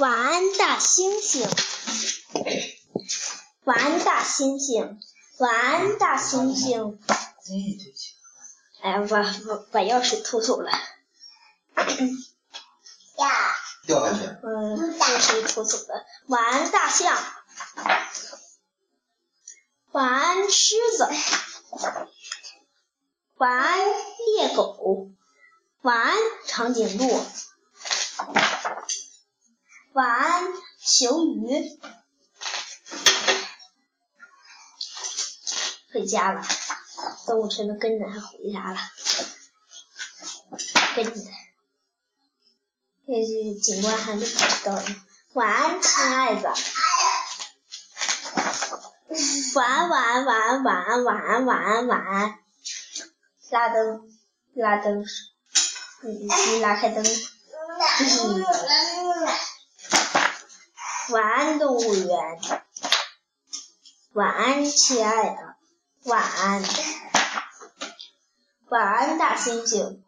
[0.00, 1.46] 晚安，大猩猩。
[3.64, 4.96] 晚安，大猩猩。
[5.38, 6.96] 晚安，大猩猩。
[8.80, 10.70] 哎呀，把把把钥匙偷走了。
[13.18, 13.30] 呀。
[13.86, 14.24] 掉下去。
[14.42, 16.06] 嗯，钥匙偷走了。
[16.28, 17.14] 晚安，大象。
[19.92, 21.06] 晚安，狮子。
[23.36, 23.78] 晚安，
[24.34, 25.10] 猎狗。
[25.82, 27.22] 晚安，长颈鹿。
[29.92, 30.44] 晚安，
[30.78, 31.80] 熊鱼。
[35.92, 36.46] 回家了，
[37.26, 38.78] 动物城的跟着他回家了，
[40.94, 41.20] 跟着，
[43.06, 44.96] 那是警官还没找到呢。
[45.32, 46.54] 晚安，亲爱的。
[49.56, 52.38] 晚安，晚安，晚安，晚安，晚安，晚安，晚安。
[53.50, 54.08] 拉灯，
[54.54, 55.04] 拉灯，
[56.02, 57.04] 你你拉开灯。
[61.10, 62.08] 晚安，动物园。
[64.12, 65.56] 晚安，亲爱的。
[66.04, 66.62] 晚安。
[68.68, 69.98] 晚安，大猩猩。